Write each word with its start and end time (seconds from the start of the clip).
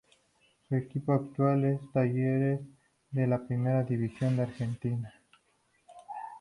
Su 0.67 0.73
equipo 0.75 1.13
actual 1.13 1.63
es 1.65 1.79
Talleres 1.93 2.59
de 3.11 3.27
la 3.27 3.37
Primera 3.45 3.83
División 3.83 4.35
de 4.35 4.41
Argentina. 4.41 5.13